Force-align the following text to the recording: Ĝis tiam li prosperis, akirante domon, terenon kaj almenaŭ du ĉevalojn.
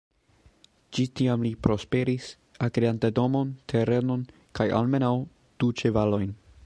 Ĝis 0.97 1.11
tiam 1.19 1.43
li 1.47 1.51
prosperis, 1.67 2.29
akirante 2.69 3.11
domon, 3.19 3.53
terenon 3.75 4.25
kaj 4.61 4.69
almenaŭ 4.81 5.13
du 5.63 5.71
ĉevalojn. 5.85 6.35